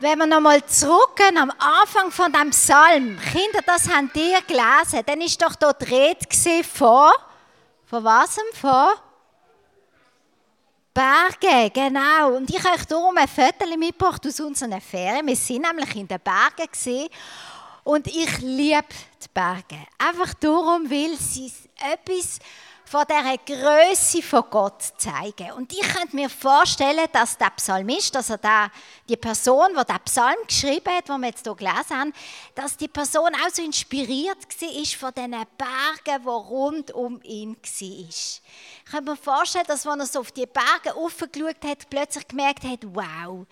wenn 0.00 0.18
wir 0.18 0.26
nochmal 0.26 0.64
zurückgehen 0.64 1.36
am 1.36 1.52
Anfang 1.58 2.10
von 2.10 2.32
dem 2.32 2.50
Psalm, 2.50 3.18
Kinder, 3.32 3.60
das 3.64 3.86
haben 3.88 4.10
ihr 4.14 4.40
gelesen, 4.42 5.02
dann 5.04 5.20
ist 5.20 5.40
doch 5.40 5.54
dort 5.56 5.88
Rede 5.90 6.26
von, 6.64 7.12
von 7.84 8.04
was? 8.04 8.38
Von 8.54 8.88
Berge, 10.94 11.70
genau. 11.70 12.34
Und 12.34 12.48
ich 12.48 12.64
habe 12.64 12.76
euch 12.76 12.86
darum 12.86 13.16
ein 13.18 13.28
Foto 13.28 13.66
mitgebracht 13.76 14.26
aus 14.26 14.40
unseren 14.40 14.80
Ferien. 14.80 15.26
Wir 15.26 15.36
sind 15.36 15.62
nämlich 15.62 15.94
in 15.94 16.08
den 16.08 16.18
Bergen 16.18 16.70
gesehen 16.72 17.10
und 17.84 18.06
ich 18.06 18.38
liebe 18.38 18.84
die 19.22 19.28
Berge. 19.34 19.86
Einfach 19.98 20.32
darum, 20.34 20.90
weil 20.90 21.14
sie 21.18 21.52
etwas 21.78 22.38
von 22.90 23.04
dieser 23.08 23.38
Größe 23.38 24.20
von 24.20 24.42
Gott 24.50 24.82
zeigen. 24.96 25.52
Und 25.52 25.72
ich 25.72 25.80
könnte 25.80 26.16
mir 26.16 26.28
vorstellen, 26.28 27.06
dass 27.12 27.38
der 27.38 27.50
Psalmist, 27.50 28.16
also 28.16 28.36
der, 28.36 28.68
die 29.08 29.16
Person, 29.16 29.68
die 29.78 29.84
den 29.84 30.00
Psalm 30.06 30.34
geschrieben 30.44 30.92
hat, 30.96 31.08
den 31.08 31.20
wir 31.20 31.28
jetzt 31.28 31.44
hier 31.44 31.54
gelesen 31.54 31.96
haben, 31.96 32.12
dass 32.56 32.76
die 32.76 32.88
Person 32.88 33.32
auch 33.32 33.54
so 33.54 33.62
inspiriert 33.62 34.38
war 34.44 34.84
von 34.98 35.14
diesen 35.14 35.30
Bergen, 35.56 36.22
die 36.24 36.28
rund 36.28 36.90
um 36.90 37.22
ihn 37.22 37.54
waren. 37.54 38.08
Ich 38.08 38.42
könnte 38.90 39.10
mir 39.12 39.16
vorstellen, 39.16 39.66
dass, 39.68 39.86
wenn 39.86 40.00
er 40.00 40.06
so 40.06 40.18
auf 40.18 40.32
die 40.32 40.46
Berge 40.46 40.96
aufgeschaut 40.96 41.64
hat, 41.64 41.88
plötzlich 41.88 42.26
gemerkt 42.26 42.64
hat, 42.64 42.80
wow, 42.82 43.46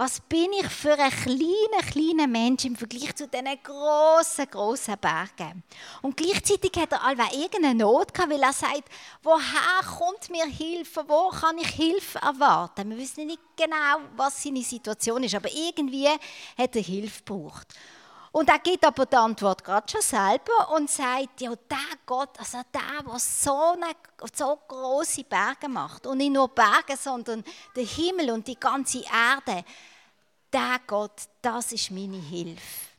was 0.00 0.18
bin 0.18 0.50
ich 0.54 0.66
für 0.66 0.98
ein 0.98 1.10
kleiner, 1.10 1.82
kleiner 1.86 2.26
Mensch 2.26 2.64
im 2.64 2.74
Vergleich 2.74 3.14
zu 3.14 3.28
diesen 3.28 3.62
grossen, 3.62 4.46
grossen 4.50 4.96
Bergen? 4.98 5.62
Und 6.00 6.16
gleichzeitig 6.16 6.72
hat 6.78 6.92
er 6.92 7.04
allweil 7.04 7.28
irgendeine 7.34 7.74
Not 7.74 8.14
gehabt, 8.14 8.32
weil 8.32 8.42
er 8.42 8.54
sagt, 8.54 8.84
woher 9.22 9.98
kommt 9.98 10.30
mir 10.30 10.46
Hilfe? 10.46 11.04
Wo 11.06 11.28
kann 11.28 11.58
ich 11.58 11.68
Hilfe 11.68 12.18
erwarten? 12.18 12.88
Wir 12.88 12.96
wissen 12.96 13.26
nicht 13.26 13.42
genau, 13.54 14.00
was 14.16 14.42
seine 14.42 14.62
Situation 14.62 15.22
ist, 15.22 15.34
aber 15.34 15.50
irgendwie 15.52 16.08
hat 16.08 16.76
er 16.76 16.82
Hilfe 16.82 17.22
gebraucht. 17.22 17.68
Und 18.32 18.48
er 18.48 18.60
gibt 18.60 18.84
aber 18.84 19.06
die 19.06 19.16
Antwort 19.16 19.64
gerade 19.64 19.90
schon 19.90 20.00
selber 20.00 20.70
und 20.76 20.88
sagt, 20.88 21.40
ja, 21.40 21.50
der 21.68 21.78
Gott, 22.06 22.38
also 22.38 22.58
der, 22.72 23.02
der 23.02 23.18
so, 23.18 23.72
eine, 23.72 23.92
so 24.32 24.56
große 24.68 25.24
Berge 25.24 25.68
macht 25.68 26.06
und 26.06 26.18
nicht 26.18 26.32
nur 26.32 26.48
Berge, 26.48 26.96
sondern 26.96 27.44
der 27.74 27.84
Himmel 27.84 28.30
und 28.30 28.46
die 28.46 28.58
ganze 28.58 29.02
Erde, 29.02 29.64
der 30.52 30.80
Gott, 30.86 31.28
das 31.42 31.72
ist 31.72 31.90
meine 31.90 32.18
Hilfe. 32.18 32.90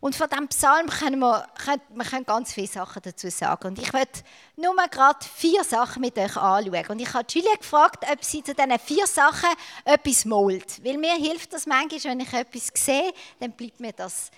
Und 0.00 0.14
von 0.14 0.28
diesem 0.28 0.48
Psalm 0.48 0.88
können 0.88 1.18
wir, 1.18 1.46
können, 1.64 1.82
wir 1.90 2.04
können 2.04 2.24
ganz 2.24 2.52
viele 2.52 2.68
Sachen 2.68 3.02
dazu 3.02 3.28
sagen. 3.30 3.68
Und 3.68 3.78
ich 3.78 3.92
möchte 3.92 4.22
nur 4.56 4.72
mal 4.74 4.88
gerade 4.88 5.18
vier 5.24 5.64
Sachen 5.64 6.00
mit 6.00 6.16
euch 6.16 6.36
anschauen. 6.36 6.86
Und 6.88 7.00
ich 7.00 7.12
habe 7.12 7.26
Julia 7.28 7.56
gefragt, 7.56 8.04
ob 8.10 8.24
sie 8.24 8.42
zu 8.42 8.54
diesen 8.54 8.78
vier 8.78 9.06
Sachen 9.06 9.50
etwas 9.84 10.24
malt. 10.24 10.84
Weil 10.84 10.98
mir 10.98 11.14
hilft 11.14 11.52
das 11.52 11.66
manchmal, 11.66 12.12
wenn 12.12 12.20
ich 12.20 12.32
etwas 12.32 12.70
sehe, 12.74 13.12
dann 13.40 13.52
bleibt 13.52 13.80
mir 13.80 13.92
das 13.92 14.30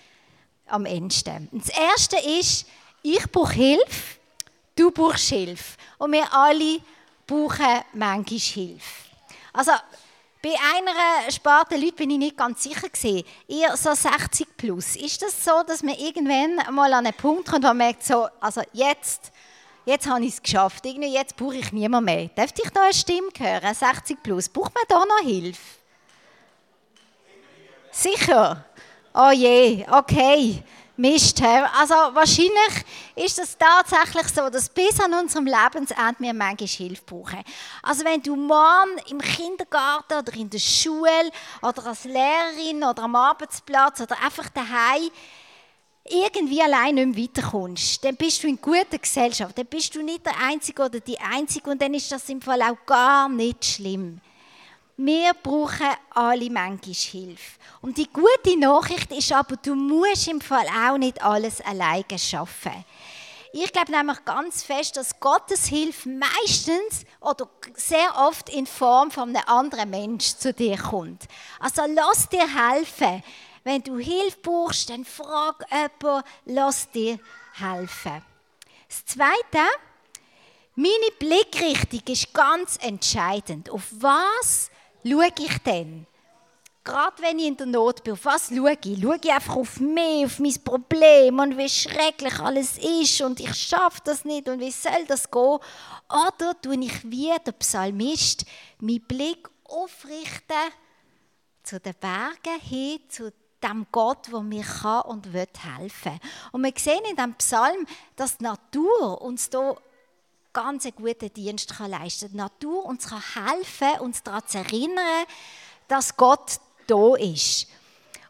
am 0.67 0.85
Ende. 0.85 1.47
Und 1.51 1.67
das 1.67 1.77
Erste 1.77 2.17
ist, 2.17 2.65
ich 3.03 3.31
brauche 3.31 3.53
Hilfe, 3.53 4.17
du 4.75 4.89
brauchst 4.89 5.29
Hilfe. 5.29 5.77
Und 5.99 6.11
wir 6.13 6.33
alle 6.33 6.79
brauchen 7.27 7.83
manchmal 7.93 8.39
Hilfe. 8.39 9.09
Also, 9.53 9.73
bei 10.41 10.49
einer 10.49 11.29
Sparte 11.31 11.75
Leute 11.75 11.93
bin 11.93 12.09
ich 12.09 12.17
nicht 12.17 12.37
ganz 12.37 12.63
sicher 12.63 12.89
gesehen. 12.89 13.23
Ihr 13.47 13.75
so 13.77 13.93
60 13.93 14.57
plus. 14.57 14.95
Ist 14.95 15.21
das 15.21 15.43
so, 15.43 15.61
dass 15.65 15.83
man 15.83 15.95
irgendwann 15.95 16.73
mal 16.73 16.91
an 16.93 17.05
einen 17.05 17.15
Punkt 17.15 17.47
kommt, 17.47 17.63
wo 17.63 17.67
man 17.67 17.77
merkt, 17.77 18.03
so, 18.03 18.27
also 18.39 18.61
jetzt, 18.73 19.31
jetzt 19.85 20.07
habe 20.07 20.25
ich 20.25 20.33
es 20.33 20.41
geschafft. 20.41 20.83
Irgendwie 20.85 21.13
jetzt 21.13 21.35
brauche 21.35 21.57
ich 21.57 21.71
niemand 21.71 22.05
mehr. 22.05 22.27
Dürfte 22.29 22.63
ich 22.65 22.71
da 22.71 22.85
eine 22.85 22.93
Stimme 22.93 23.29
hören? 23.37 23.75
60 23.75 24.23
plus. 24.23 24.49
Braucht 24.49 24.73
man 24.73 24.83
da 24.87 25.05
noch 25.05 25.19
Hilfe? 25.23 25.61
Sicher. 27.91 28.65
Oh 29.13 29.31
je, 29.31 29.85
okay. 29.91 30.63
Mist. 31.01 31.41
Also 31.41 31.95
wahrscheinlich 32.13 32.85
ist 33.15 33.39
es 33.39 33.57
tatsächlich 33.57 34.27
so, 34.27 34.49
dass 34.49 34.69
bis 34.69 34.99
an 34.99 35.13
unserem 35.15 35.47
Lebensende 35.47 36.15
wir 36.19 36.33
manchmal 36.33 36.67
Hilfe 36.67 37.01
brauchen. 37.05 37.43
Also 37.81 38.05
wenn 38.05 38.21
du 38.21 38.35
morgen 38.35 38.97
im 39.09 39.19
Kindergarten 39.19 40.19
oder 40.19 40.33
in 40.33 40.49
der 40.49 40.59
Schule 40.59 41.31
oder 41.61 41.87
als 41.87 42.03
Lehrerin 42.03 42.83
oder 42.83 43.03
am 43.03 43.15
Arbeitsplatz 43.15 44.01
oder 44.01 44.15
einfach 44.23 44.49
daheim 44.49 45.09
irgendwie 46.05 46.61
allein 46.61 46.95
nicht 46.95 47.15
mehr 47.15 47.23
weiterkommst, 47.23 48.03
dann 48.03 48.15
bist 48.15 48.43
du 48.43 48.47
in 48.47 48.61
guter 48.61 48.97
Gesellschaft. 48.97 49.57
Dann 49.57 49.65
bist 49.65 49.95
du 49.95 50.03
nicht 50.03 50.25
der 50.25 50.37
Einzige 50.39 50.83
oder 50.83 50.99
die 50.99 51.19
Einzige 51.19 51.69
und 51.69 51.81
dann 51.81 51.93
ist 51.93 52.11
das 52.11 52.29
im 52.29 52.41
Fall 52.41 52.61
auch 52.61 52.85
gar 52.85 53.27
nicht 53.27 53.65
schlimm. 53.65 54.21
Wir 55.03 55.33
brauchen 55.33 55.95
alle 56.11 56.47
manchmal 56.51 56.93
Hilfe. 56.93 57.59
Und 57.81 57.97
die 57.97 58.07
gute 58.07 58.55
Nachricht 58.59 59.11
ist 59.11 59.31
aber, 59.33 59.55
du 59.55 59.73
musst 59.73 60.27
im 60.27 60.39
Fall 60.39 60.67
auch 60.67 60.99
nicht 60.99 61.23
alles 61.23 61.59
alleine 61.61 62.19
schaffen. 62.19 62.85
Ich 63.51 63.73
glaube 63.73 63.91
nämlich 63.91 64.23
ganz 64.25 64.61
fest, 64.61 64.97
dass 64.97 65.19
Gottes 65.19 65.65
Hilfe 65.65 66.07
meistens 66.07 67.03
oder 67.19 67.49
sehr 67.73 68.15
oft 68.15 68.49
in 68.49 68.67
Form 68.67 69.09
von 69.09 69.35
einem 69.35 69.43
anderen 69.47 69.89
Mensch 69.89 70.35
zu 70.35 70.53
dir 70.53 70.77
kommt. 70.77 71.23
Also 71.59 71.81
lass 71.87 72.29
dir 72.29 72.47
helfen. 72.47 73.23
Wenn 73.63 73.81
du 73.81 73.97
Hilfe 73.97 74.37
brauchst, 74.43 74.91
dann 74.91 75.03
frag 75.03 75.65
jemanden, 75.71 76.29
lass 76.45 76.91
dir 76.91 77.17
helfen. 77.53 78.21
Das 78.87 79.03
Zweite, 79.07 79.65
meine 80.75 81.11
Blickrichtung 81.17 82.01
ist 82.05 82.31
ganz 82.35 82.77
entscheidend. 82.79 83.71
Auf 83.71 83.87
was 83.93 84.69
schaue 85.03 85.27
ich 85.39 85.57
denn? 85.59 86.05
Gerade 86.83 87.21
wenn 87.21 87.37
ich 87.37 87.47
in 87.47 87.57
der 87.57 87.67
Not 87.67 88.03
bin, 88.03 88.13
auf 88.13 88.25
was 88.25 88.49
schaue 88.49 88.75
ich? 88.83 89.01
Schaue 89.01 89.19
ich 89.21 89.31
einfach 89.31 89.55
auf 89.55 89.79
mich, 89.79 90.25
auf 90.25 90.39
mein 90.39 90.63
Problem 90.63 91.39
und 91.39 91.57
wie 91.57 91.69
schrecklich 91.69 92.39
alles 92.39 92.79
ist 92.79 93.21
und 93.21 93.39
ich 93.39 93.53
schaffe 93.53 94.01
das 94.03 94.25
nicht 94.25 94.49
und 94.49 94.59
wie 94.59 94.71
soll 94.71 95.05
das 95.07 95.29
gehen? 95.29 95.59
Oder 96.09 96.59
tue 96.59 96.83
ich 96.83 97.03
wie 97.09 97.31
der 97.45 97.51
Psalmist 97.51 98.45
meinen 98.79 99.01
Blick 99.01 99.47
aufrichten 99.65 100.71
zu 101.63 101.79
den 101.79 101.93
Bergen 101.99 102.59
hin, 102.61 102.99
zu 103.09 103.31
dem 103.63 103.85
Gott, 103.91 104.27
der 104.31 104.41
mir 104.41 104.63
kann 104.63 105.03
und 105.03 105.33
wird 105.33 105.63
helfen. 105.63 106.19
Und 106.51 106.63
wir 106.63 106.73
sehen 106.75 107.01
in 107.09 107.15
diesem 107.15 107.35
Psalm, 107.35 107.85
dass 108.15 108.37
die 108.37 108.43
Natur 108.43 109.21
uns 109.21 109.49
hier 109.51 109.77
ganz 110.53 110.87
guten 110.95 111.33
Dienst 111.33 111.73
leisten 111.79 112.27
kann. 112.27 112.31
Die 112.31 112.37
Natur 112.37 112.85
uns 112.85 113.07
kann 113.07 113.21
helfen, 113.33 113.99
uns 114.01 114.23
daran 114.23 114.47
zu 114.47 114.57
erinnern, 114.57 115.25
dass 115.87 116.15
Gott 116.15 116.59
da 116.87 117.15
ist. 117.15 117.67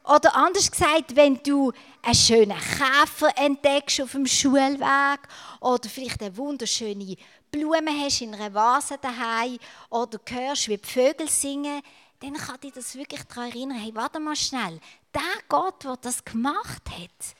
Oder 0.04 0.36
anders 0.36 0.72
gesagt, 0.72 1.16
wenn 1.16 1.42
du 1.44 1.72
einen 2.02 2.16
schönen 2.16 2.58
Käfer 2.58 3.38
entdeckst 3.38 4.02
auf 4.02 4.14
dem 4.14 4.26
Schulweg 4.26 5.20
oder 5.60 5.88
vielleicht 5.88 6.22
eine 6.22 6.36
wunderschöne 6.36 7.16
Blume 7.52 7.92
hast 8.04 8.22
in 8.22 8.34
einer 8.34 8.54
Vase 8.54 8.98
daheim 9.00 9.60
oder 9.90 10.20
hörst, 10.28 10.70
wie 10.70 10.78
die 10.78 10.88
Vögel 10.88 11.30
singen, 11.30 11.82
dann 12.20 12.34
kann 12.34 12.60
dich 12.60 12.74
das 12.74 12.96
wirklich 12.96 13.22
daran 13.24 13.50
erinnern, 13.50 13.78
hey, 13.78 13.94
warte 13.94 14.20
mal 14.20 14.36
schnell, 14.36 14.80
der 15.14 15.22
Gott, 15.48 15.84
der 15.84 15.98
das 15.98 16.24
gemacht 16.24 16.84
hat, 16.90 17.36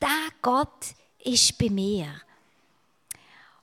der 0.00 0.28
Gott 0.42 0.94
ist 1.18 1.58
bei 1.58 1.70
mir. 1.70 2.20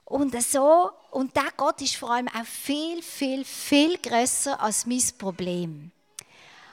Und 0.09 0.41
so, 0.41 0.89
und 1.11 1.35
der 1.35 1.51
Gott 1.57 1.81
ist 1.81 1.97
vor 1.97 2.11
allem 2.11 2.29
auch 2.29 2.45
viel, 2.45 3.03
viel, 3.03 3.43
viel 3.43 3.97
größer 3.97 4.57
als 4.57 4.85
mein 4.85 5.03
Problem. 5.17 5.91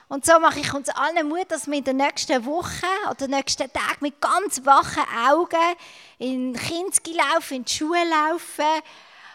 Und 0.07 0.25
so 0.25 0.39
mache 0.39 0.61
ich 0.61 0.73
uns 0.73 0.87
allen 0.87 1.27
Mut, 1.27 1.51
dass 1.51 1.67
wir 1.67 1.77
in 1.77 1.83
den 1.83 1.97
nächsten 1.97 2.45
Wochen 2.45 3.09
oder 3.11 3.27
nächsten 3.27 3.71
Tagen 3.73 3.97
mit 3.99 4.21
ganz 4.21 4.65
wachen 4.65 5.03
Augen 5.27 5.75
in 6.17 6.53
Kinski 6.53 7.11
laufen, 7.11 7.55
in 7.55 7.65
die 7.65 7.73
Schule 7.73 8.09
laufen, 8.09 8.81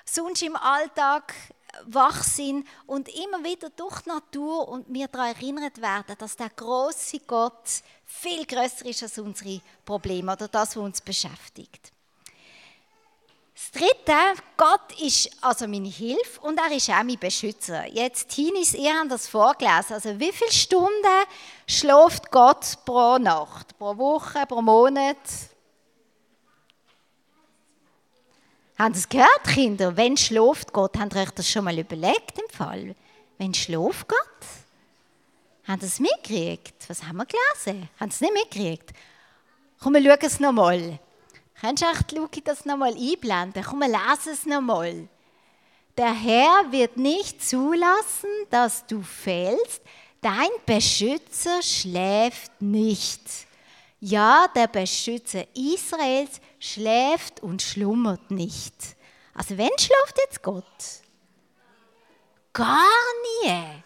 sonst 0.06 0.42
im 0.44 0.56
Alltag 0.56 1.34
wach 1.84 2.22
sind 2.22 2.66
und 2.86 3.06
immer 3.08 3.44
wieder 3.44 3.68
durch 3.68 4.00
die 4.00 4.08
Natur 4.08 4.66
und 4.68 4.88
mir 4.88 5.08
daran 5.08 5.34
erinnert 5.34 5.78
werden, 5.78 6.16
dass 6.18 6.36
der 6.36 6.48
große 6.48 7.20
Gott 7.26 7.82
viel 8.06 8.46
größer 8.46 8.86
ist 8.86 9.02
als 9.02 9.18
unsere 9.18 9.60
Probleme 9.84 10.32
oder 10.32 10.48
das, 10.48 10.74
was 10.74 10.82
uns 10.82 11.00
beschäftigt. 11.02 11.92
Das 13.60 13.72
Dritte, 13.72 14.42
Gott 14.56 14.98
ist 15.02 15.30
also 15.42 15.68
meine 15.68 15.88
Hilfe 15.88 16.40
und 16.40 16.58
er 16.58 16.74
ist 16.74 16.88
auch 16.88 17.02
mein 17.02 17.18
Beschützer. 17.18 17.86
Jetzt, 17.88 18.30
Tinis, 18.30 18.72
ihr 18.72 18.94
habt 18.94 19.10
das 19.10 19.28
vorgelesen. 19.28 19.92
Also, 19.92 20.18
wie 20.18 20.32
viele 20.32 20.50
Stunden 20.50 21.26
schläft 21.66 22.30
Gott 22.30 22.78
pro 22.86 23.18
Nacht, 23.18 23.76
pro 23.76 23.94
Woche, 23.98 24.46
pro 24.46 24.62
Monat? 24.62 25.18
Haben 28.78 28.94
Sie 28.94 29.00
es 29.00 29.08
gehört, 29.10 29.44
Kinder? 29.44 29.94
Wenn 29.94 30.16
schläft 30.16 30.72
Gott? 30.72 30.98
Habt 30.98 31.14
ihr 31.14 31.20
euch 31.20 31.30
das 31.32 31.50
schon 31.50 31.64
mal 31.64 31.78
überlegt 31.78 32.38
im 32.38 32.48
Fall? 32.48 32.96
Wenn 33.36 33.52
schläft 33.52 34.08
Gott? 34.08 34.46
Haben 35.68 35.80
Sie 35.82 35.86
es 35.86 36.00
mitgekriegt? 36.00 36.88
Was 36.88 37.02
haben 37.02 37.18
wir 37.18 37.26
gelesen? 37.26 37.90
Haben 38.00 38.10
Sie 38.10 38.14
es 38.14 38.20
nicht 38.22 38.32
mitgekriegt? 38.32 38.90
Komm, 39.80 39.92
wir 39.92 40.02
schauen 40.02 40.18
es 40.22 40.40
nochmal. 40.40 40.98
Kannst 41.60 41.82
du 41.82 42.16
Luki, 42.16 42.40
das 42.42 42.64
nochmal 42.64 42.94
einblenden? 42.94 43.62
Komm, 43.62 43.82
lass 43.86 44.26
es 44.26 44.46
nochmal. 44.46 45.08
Der 45.98 46.12
Herr 46.12 46.72
wird 46.72 46.96
nicht 46.96 47.46
zulassen, 47.46 48.30
dass 48.48 48.86
du 48.86 49.02
fällst. 49.02 49.82
dein 50.22 50.48
Beschützer 50.64 51.62
schläft 51.62 52.62
nicht. 52.62 53.22
Ja, 54.00 54.46
der 54.54 54.68
Beschützer 54.68 55.44
Israels 55.54 56.40
schläft 56.58 57.40
und 57.40 57.60
schlummert 57.60 58.30
nicht. 58.30 58.74
Also, 59.34 59.58
wenn 59.58 59.70
schläft 59.78 60.18
jetzt 60.18 60.42
Gott? 60.42 60.64
Gar 62.54 62.88
nie. 63.44 63.82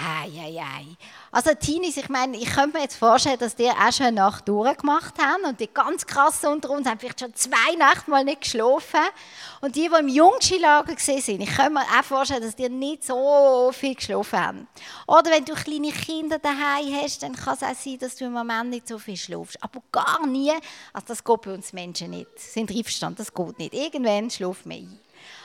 Hei, 0.00 0.30
hei, 0.30 0.52
hei. 0.52 0.86
Also 1.32 1.50
Teenies, 1.54 1.96
ich 1.96 2.08
meine, 2.08 2.36
ich 2.36 2.48
könnte 2.50 2.76
mir 2.76 2.84
jetzt 2.84 2.94
vorstellen, 2.94 3.38
dass 3.40 3.56
die 3.56 3.68
auch 3.68 3.92
schon 3.92 4.06
eine 4.06 4.16
Nacht 4.16 4.46
durchgemacht 4.46 5.18
haben 5.18 5.44
und 5.44 5.58
die 5.58 5.66
ganz 5.66 6.06
krassen 6.06 6.50
unter 6.50 6.70
uns 6.70 6.86
haben 6.86 7.00
vielleicht 7.00 7.18
schon 7.18 7.34
zwei 7.34 7.74
Nächte 7.76 8.08
mal 8.08 8.22
nicht 8.22 8.42
geschlafen 8.42 9.00
und 9.60 9.74
die, 9.74 9.88
die 9.88 10.08
im 10.08 10.94
gesehen 10.94 11.20
sind, 11.20 11.40
ich 11.40 11.52
könnte 11.52 11.72
mir 11.72 11.80
auch 11.80 12.04
vorstellen, 12.04 12.42
dass 12.42 12.54
die 12.54 12.68
nicht 12.68 13.02
so 13.02 13.72
viel 13.72 13.96
geschlafen 13.96 14.38
haben. 14.38 14.68
Oder 15.08 15.32
wenn 15.32 15.44
du 15.44 15.54
kleine 15.54 15.90
Kinder 15.90 16.38
daheim 16.38 16.94
hast, 17.02 17.24
dann 17.24 17.34
kann 17.34 17.54
es 17.54 17.64
auch 17.64 17.74
sein, 17.74 17.98
dass 17.98 18.14
du 18.14 18.26
im 18.26 18.34
Moment 18.34 18.70
nicht 18.70 18.86
so 18.86 19.00
viel 19.00 19.16
schlafst. 19.16 19.60
Aber 19.60 19.82
gar 19.90 20.24
nie, 20.28 20.52
also 20.92 21.06
das 21.08 21.24
geht 21.24 21.40
bei 21.42 21.54
uns 21.54 21.72
Menschen 21.72 22.10
nicht. 22.10 22.38
Sind 22.38 22.70
einverstanden, 22.70 23.16
das 23.18 23.34
geht 23.34 23.58
nicht. 23.58 23.74
Irgendwann 23.74 24.30
schläft 24.30 24.64
man 24.64 24.76
ein. 24.76 25.00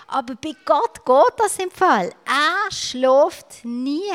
Aber 0.07 0.35
bei 0.35 0.55
Gott 0.65 1.05
geht 1.05 1.33
das 1.39 1.57
im 1.59 1.71
Fall. 1.71 2.13
Er 2.25 2.71
schläft 2.71 3.63
nie. 3.63 4.11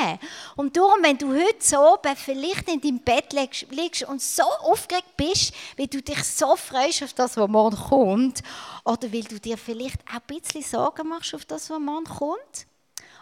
Und 0.55 0.77
darum, 0.77 1.01
wenn 1.01 1.17
du 1.17 1.33
heute 1.33 1.57
so 1.59 1.97
vielleicht 2.15 2.69
in 2.69 2.81
deinem 2.81 2.99
Bett 2.99 3.33
liegst 3.33 4.03
und 4.03 4.21
so 4.21 4.43
aufgeregt 4.43 5.17
bist, 5.17 5.53
weil 5.77 5.87
du 5.87 6.01
dich 6.01 6.23
so 6.23 6.55
freust 6.55 7.03
auf 7.03 7.13
das, 7.13 7.37
was 7.37 7.49
morgen 7.49 7.77
kommt, 7.77 8.41
oder 8.85 9.11
weil 9.11 9.23
du 9.23 9.39
dir 9.39 9.57
vielleicht 9.57 10.01
auch 10.09 10.15
ein 10.15 10.21
bisschen 10.39 10.63
Sorgen 10.63 11.09
machst 11.09 11.33
auf 11.35 11.45
das, 11.45 11.69
was 11.69 11.79
morgen 11.79 12.05
kommt, 12.05 12.67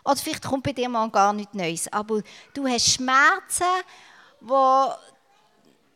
oder 0.03 0.15
vielleicht 0.15 0.43
kommt 0.43 0.63
bei 0.63 0.71
dir 0.71 0.89
morgen 0.89 1.11
gar 1.11 1.33
nichts 1.33 1.53
Neues, 1.53 1.91
aber 1.91 2.21
du 2.53 2.67
hast 2.67 2.87
Schmerzen, 2.87 3.65
die 4.39 4.47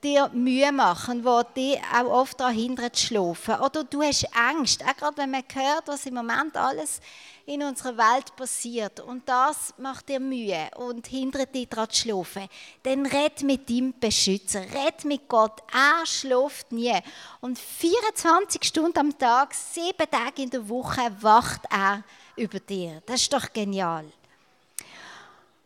dir 0.04 0.30
Mühe 0.34 0.72
machen, 0.72 1.24
die 1.24 1.74
dich 1.74 1.82
auch 1.94 2.10
oft 2.10 2.40
daran 2.40 2.56
hindern 2.56 2.94
zu 2.94 3.08
schlafen. 3.08 3.56
Oder 3.56 3.84
du 3.84 4.02
hast 4.02 4.28
Angst, 4.36 4.84
auch 4.84 4.96
gerade 4.96 5.18
wenn 5.18 5.32
man 5.32 5.44
hört, 5.54 5.88
was 5.88 6.06
im 6.06 6.16
Moment 6.16 6.58
alles 6.58 7.00
in 7.46 7.64
unserer 7.64 7.98
Welt 7.98 8.36
passiert 8.36 9.00
und 9.00 9.28
das 9.28 9.74
macht 9.78 10.10
dir 10.10 10.20
Mühe 10.20 10.70
und 10.78 11.08
hindert 11.08 11.54
dich 11.54 11.68
daran 11.68 11.90
zu 11.90 12.02
schlafen, 12.02 12.48
dann 12.84 13.06
red 13.06 13.44
mit 13.44 13.70
deinem 13.70 13.94
Beschützer, 14.00 14.62
red 14.62 15.04
mit 15.06 15.28
Gott. 15.28 15.62
Er 15.74 16.06
schläft 16.06 16.72
nie. 16.72 16.98
Und 17.42 17.58
24 17.58 18.64
Stunden 18.64 18.98
am 18.98 19.18
Tag, 19.18 19.54
sieben 19.54 20.10
Tage 20.10 20.44
in 20.44 20.50
der 20.50 20.68
Woche 20.70 21.12
wacht 21.22 21.62
er 21.70 22.04
über 22.36 22.60
dir. 22.60 23.02
Das 23.06 23.22
ist 23.22 23.34
doch 23.34 23.52
genial. 23.52 24.06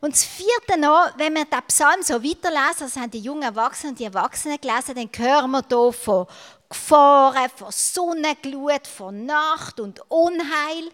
Und 0.05 0.13
das 0.13 0.23
vierte 0.23 0.79
noch, 0.79 1.17
wenn 1.17 1.33
wir 1.33 1.45
den 1.45 1.63
Psalm 1.63 2.03
so 2.03 2.23
weiterlesen, 2.23 2.77
das 2.81 2.95
haben 2.95 3.09
die 3.09 3.21
jungen 3.21 3.41
Erwachsenen 3.41 3.93
und 3.93 3.99
die 3.99 4.03
Erwachsenen 4.03 4.61
gelesen, 4.61 4.93
dann 4.93 5.09
hören 5.17 5.49
wir 5.49 5.65
hier 5.67 5.93
von 5.93 6.27
Gefahren, 6.69 7.49
von 7.55 7.71
Sonnenglut, 7.71 8.85
von 8.85 9.25
Nacht 9.25 9.79
und 9.79 9.99
Unheil. 10.11 10.91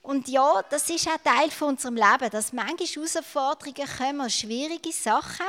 Und 0.00 0.28
ja, 0.28 0.62
das 0.70 0.88
ist 0.88 1.06
auch 1.08 1.18
Teil 1.22 1.50
von 1.50 1.74
unserem 1.74 1.96
Leben, 1.96 2.30
dass 2.30 2.54
manchmal 2.54 2.88
Herausforderungen 2.88 3.98
kommen, 3.98 4.30
schwierige 4.30 4.90
Sachen. 4.90 5.44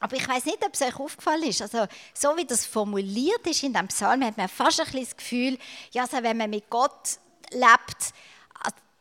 Aber 0.00 0.16
ich 0.16 0.26
weiß 0.26 0.46
nicht, 0.46 0.64
ob 0.64 0.72
es 0.72 0.80
euch 0.80 0.98
aufgefallen 0.98 1.42
ist. 1.42 1.60
Also, 1.60 1.86
so 2.14 2.34
wie 2.38 2.46
das 2.46 2.64
formuliert 2.64 3.46
ist 3.46 3.62
in 3.62 3.74
dem 3.74 3.88
Psalm, 3.88 4.24
hat 4.24 4.38
man 4.38 4.48
fast 4.48 4.80
ein 4.80 4.86
bisschen 4.86 5.04
das 5.04 5.16
Gefühl, 5.18 5.58
ja, 5.90 6.04
also 6.04 6.22
wenn 6.22 6.38
man 6.38 6.48
mit 6.48 6.70
Gott 6.70 7.18
lebt, 7.50 8.14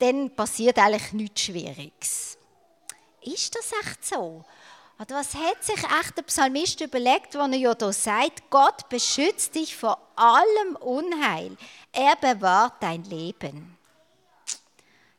dann 0.03 0.35
passiert 0.35 0.77
eigentlich 0.77 1.13
nichts 1.13 1.41
Schwieriges. 1.41 2.37
Ist 3.21 3.55
das 3.55 3.71
echt 3.81 4.05
so? 4.05 4.43
Oder 4.99 5.15
was 5.15 5.33
hat 5.33 5.63
sich 5.63 5.81
echt 5.83 6.17
der 6.17 6.23
Psalmist 6.23 6.81
überlegt, 6.81 7.33
wenn 7.35 7.53
er 7.53 7.59
ja 7.59 7.75
hier 7.77 7.93
sagt, 7.93 8.49
Gott 8.49 8.89
beschützt 8.89 9.55
dich 9.55 9.75
vor 9.75 9.97
allem 10.15 10.75
Unheil, 10.75 11.57
er 11.93 12.15
bewahrt 12.17 12.73
dein 12.81 13.03
Leben. 13.05 13.77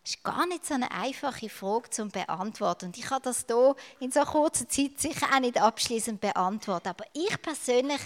Das 0.05 0.17
ist 0.17 0.23
gar 0.23 0.47
nicht 0.47 0.67
so 0.67 0.75
eine 0.75 0.91
einfache 0.91 1.49
Frage 1.49 1.89
zu 1.89 2.07
beantworten. 2.09 2.87
Und 2.87 2.99
ich 2.99 3.07
kann 3.07 3.23
das 3.23 3.47
hier 3.47 3.75
in 4.01 4.13
so 4.13 4.21
kurzer 4.21 4.69
Zeit 4.69 5.01
sicher 5.01 5.29
auch 5.35 5.41
nicht 5.41 5.59
abschließend 5.59 6.21
beantworten. 6.21 6.89
Aber 6.89 7.07
ich 7.15 7.41
persönlich, 7.41 8.03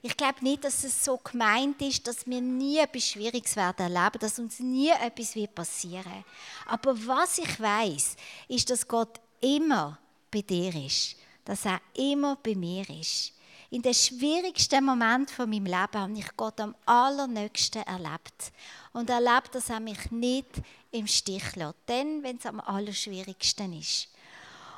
ich 0.00 0.16
glaube 0.16 0.42
nicht, 0.42 0.64
dass 0.64 0.82
es 0.82 1.04
so 1.04 1.18
gemeint 1.18 1.82
ist, 1.82 2.06
dass 2.06 2.26
wir 2.26 2.40
nie 2.40 2.78
etwas 2.78 3.06
Schwieriges 3.06 3.54
werden 3.54 3.94
erleben, 3.94 4.18
dass 4.18 4.38
uns 4.38 4.60
nie 4.60 4.92
etwas 4.92 5.34
passieren 5.54 6.10
wird. 6.10 6.24
Aber 6.68 7.06
was 7.06 7.36
ich 7.36 7.60
weiß, 7.60 8.16
ist, 8.48 8.70
dass 8.70 8.88
Gott 8.88 9.20
immer 9.42 9.98
bei 10.30 10.40
dir 10.40 10.74
ist. 10.74 11.16
Dass 11.44 11.66
er 11.66 11.82
immer 11.92 12.36
bei 12.42 12.54
mir 12.54 12.88
ist. 12.88 13.34
In 13.72 13.80
den 13.80 13.94
schwierigsten 13.94 14.84
Moment 14.84 15.30
von 15.30 15.48
meinem 15.48 15.64
Leben 15.64 15.98
habe 15.98 16.12
ich 16.12 16.36
Gott 16.36 16.60
am 16.60 16.74
allernächsten 16.84 17.82
erlebt. 17.84 18.52
Und 18.92 19.08
erlebt, 19.08 19.54
dass 19.54 19.70
er 19.70 19.80
mich 19.80 20.10
nicht 20.10 20.60
im 20.90 21.06
Stich 21.06 21.56
lässt. 21.56 21.76
Dann, 21.86 22.22
wenn 22.22 22.36
es 22.36 22.44
am 22.44 22.60
allerschwierigsten 22.60 23.72
ist. 23.72 24.08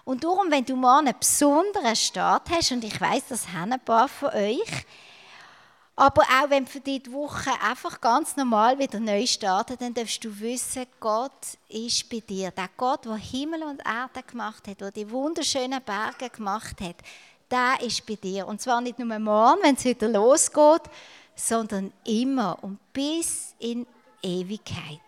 Und 0.05 0.23
darum, 0.23 0.49
wenn 0.49 0.65
du 0.65 0.77
mal 0.77 1.01
einen 1.01 1.19
besonderen 1.19 1.97
Start 1.97 2.49
hast, 2.51 2.71
und 2.71 2.85
ich 2.85 3.01
weiß, 3.01 3.25
das 3.31 3.49
haben 3.49 3.73
ein 3.73 3.85
paar 3.85 4.07
von 4.07 4.29
euch, 4.29 4.87
aber 5.97 6.23
auch 6.23 6.51
wenn 6.51 6.67
für 6.67 6.81
dich 6.81 7.03
die 7.03 7.13
Woche 7.13 7.51
einfach 7.63 8.01
ganz 8.01 8.37
normal 8.37 8.79
wieder 8.79 9.01
neu 9.01 9.27
startet, 9.27 9.81
dann 9.81 9.95
darfst 9.95 10.25
du 10.25 10.39
wissen, 10.39 10.87
Gott 11.01 11.59
ist 11.69 12.09
bei 12.09 12.21
dir. 12.21 12.53
Der 12.53 12.71
Gott, 12.77 13.07
der 13.07 13.17
Himmel 13.17 13.65
und 13.65 13.83
Erde 13.85 14.23
gemacht 14.25 14.69
hat, 14.69 14.81
der 14.81 14.93
die 14.93 15.11
wunderschönen 15.11 15.83
Berge 15.83 16.31
gemacht 16.31 16.81
hat, 16.81 16.97
der 17.55 17.87
ist 17.87 18.05
bei 18.05 18.17
dir. 18.17 18.47
Und 18.47 18.61
zwar 18.61 18.81
nicht 18.81 18.99
nur 18.99 19.19
morgen, 19.19 19.63
wenn 19.63 19.77
es 19.77 19.85
wieder 19.85 20.09
losgeht, 20.09 20.83
sondern 21.37 21.93
immer 22.05 22.59
und 22.63 22.79
bis 22.93 23.55
in 23.59 23.87
Ewigkeit. 24.23 25.01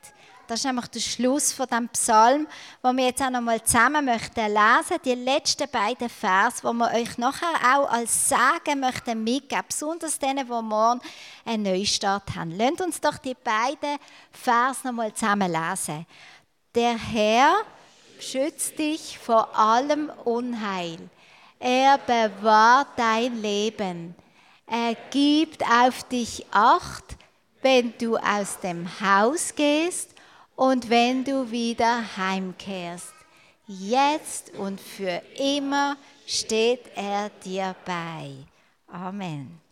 Das 0.47 0.61
ist 0.61 0.65
nämlich 0.65 0.87
der 0.87 1.01
Schluss 1.01 1.53
von 1.53 1.67
dem 1.67 1.89
Psalm, 1.89 2.47
wo 2.81 2.93
wir 2.93 3.07
jetzt 3.07 3.21
auch 3.21 3.31
noch 3.31 3.41
mal 3.41 3.61
zusammen 3.65 4.05
möchten 4.05 4.47
lesen, 4.47 5.03
die 5.05 5.15
letzten 5.15 5.69
beiden 5.69 6.09
Vers, 6.09 6.63
wo 6.63 6.73
wir 6.73 6.93
euch 6.95 7.19
nachher 7.19 7.77
auch 7.77 7.91
als 7.91 8.29
Sagen 8.29 8.79
möchten 8.79 9.25
mitgeben, 9.25 9.65
besonders 9.69 10.21
denen, 10.21 10.47
die 10.47 10.63
morgen 10.63 11.01
einen 11.45 11.65
Neustart 11.65 12.37
haben. 12.37 12.53
Lasst 12.57 12.81
uns 12.81 13.01
doch 13.01 13.19
die 13.19 13.35
beiden 13.35 13.99
Vers 14.31 14.85
noch 14.85 14.93
mal 14.93 15.13
zusammen 15.13 15.51
lesen. 15.51 16.07
Der 16.77 16.97
Herr 16.97 17.57
schützt 18.21 18.79
dich 18.79 19.19
vor 19.19 19.57
allem 19.59 20.13
Unheil. 20.25 21.11
Er 21.59 21.99
bewahrt 21.99 22.89
dein 22.97 23.41
Leben. 23.41 24.15
Er 24.67 24.95
gibt 25.11 25.63
auf 25.63 26.03
dich 26.05 26.47
Acht, 26.51 27.17
wenn 27.63 27.95
du 27.99 28.17
aus 28.17 28.61
dem 28.61 28.89
Haus 29.01 29.55
gehst 29.55 30.11
und 30.55 30.91
wenn 30.91 31.25
du 31.25 31.51
wieder 31.51 32.17
heimkehrst. 32.17 33.13
Jetzt 33.67 34.55
und 34.55 34.81
für 34.81 35.23
immer 35.39 35.97
steht 36.27 36.83
er 36.95 37.31
dir 37.45 37.75
bei. 37.85 38.33
Amen. 38.87 39.66